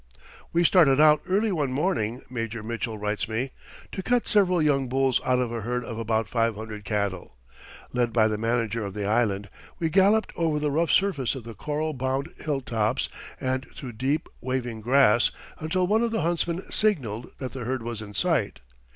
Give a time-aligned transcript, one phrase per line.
[0.51, 3.51] "We started out early one morning," Major Mitchell writes me,
[3.91, 7.37] "to cut several young bulls out of a herd of about five hundred cattle.
[7.93, 11.53] Led by the manager of the island, we galloped over the rough surface of the
[11.53, 13.09] coral bound hilltops
[13.39, 15.29] and through deep, waving grass
[15.59, 18.61] until one of the huntsmen signaled that the herd was in sight.